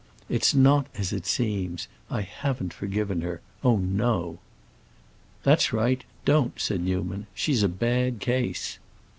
"It's 0.29 0.55
not 0.55 0.87
as 0.97 1.13
it 1.13 1.27
seems. 1.27 1.87
I 2.09 2.21
haven't 2.21 2.73
forgiven 2.73 3.21
her. 3.21 3.39
Oh, 3.63 3.77
no!" 3.77 4.39
"That's 5.43 5.71
right; 5.73 6.03
don't," 6.25 6.59
said 6.59 6.81
Newman. 6.81 7.27
"She's 7.35 7.61
a 7.61 7.69
bad 7.69 8.19
case." 8.19 8.79